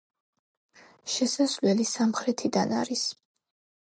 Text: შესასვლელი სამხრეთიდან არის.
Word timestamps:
შესასვლელი 1.15 1.85
სამხრეთიდან 1.91 2.75
არის. 2.81 3.05